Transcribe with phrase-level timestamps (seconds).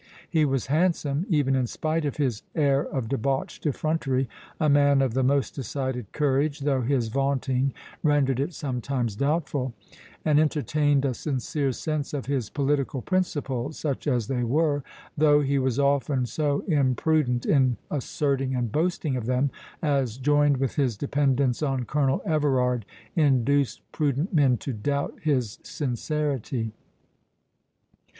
[0.27, 4.27] He was handsome, even in spite of his air of debauched effrontery;
[4.59, 9.73] a man of the most decided courage, though his vaunting rendered it sometimes doubtful;
[10.25, 14.81] and entertained a sincere sense of his political principles, such as they were,
[15.15, 19.51] though he was often so imprudent in asserting and boasting of them,
[19.83, 26.71] as, joined with his dependence on Colonel Everard, induced prudent men to doubt his sincerity.